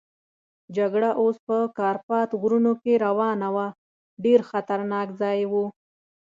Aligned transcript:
جګړه 0.77 1.09
اوس 1.21 1.37
په 1.47 1.57
کارپات 1.79 2.29
غرونو 2.41 2.73
کې 2.81 2.93
روانه 3.05 3.49
وه، 3.55 3.67
ډېر 4.23 4.39
خطرناک 4.49 5.07
ځای 5.21 5.39
وو. 5.51 5.65